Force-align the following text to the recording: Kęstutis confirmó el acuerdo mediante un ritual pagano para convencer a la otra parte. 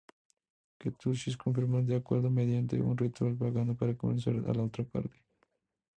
Kęstutis 0.79 1.37
confirmó 1.37 1.77
el 1.77 1.93
acuerdo 1.95 2.31
mediante 2.31 2.81
un 2.81 2.97
ritual 2.97 3.35
pagano 3.37 3.75
para 3.77 3.95
convencer 3.95 4.35
a 4.47 4.51
la 4.55 4.63
otra 4.63 4.83
parte. 4.83 5.21